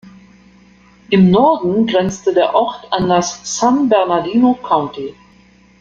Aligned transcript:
Im 1.11 1.29
Norden 1.29 1.85
grenzte 1.85 2.33
der 2.33 2.55
Ort 2.55 2.91
an 2.91 3.07
das 3.07 3.39
San 3.43 3.87
Bernardino 3.87 4.55
County. 4.63 5.13